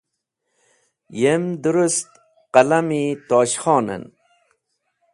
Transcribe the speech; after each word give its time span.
Yem 1.21 1.43
dũrũst, 1.61 2.09
qalam-e 2.53 3.03
Tosh 3.27 3.55
Khonen. 3.61 4.03